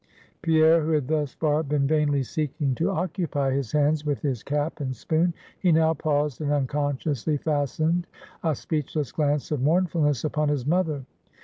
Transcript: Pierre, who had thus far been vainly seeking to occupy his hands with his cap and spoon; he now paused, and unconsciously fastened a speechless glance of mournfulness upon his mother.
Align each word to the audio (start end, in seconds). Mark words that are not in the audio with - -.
Pierre, 0.41 0.81
who 0.81 0.93
had 0.93 1.07
thus 1.07 1.35
far 1.35 1.61
been 1.61 1.85
vainly 1.85 2.23
seeking 2.23 2.73
to 2.73 2.89
occupy 2.89 3.51
his 3.53 3.71
hands 3.71 4.03
with 4.03 4.19
his 4.23 4.41
cap 4.41 4.79
and 4.79 4.95
spoon; 4.95 5.31
he 5.59 5.71
now 5.71 5.93
paused, 5.93 6.41
and 6.41 6.51
unconsciously 6.51 7.37
fastened 7.37 8.07
a 8.43 8.55
speechless 8.55 9.11
glance 9.11 9.51
of 9.51 9.61
mournfulness 9.61 10.23
upon 10.23 10.49
his 10.49 10.65
mother. 10.65 11.05